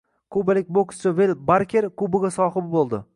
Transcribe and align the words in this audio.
Kubalik 0.35 0.71
bokschi 0.77 1.13
Vel 1.19 1.35
Barker 1.51 1.89
kubogi 2.03 2.33
sohibi 2.39 2.67
bo‘lding 2.75 3.09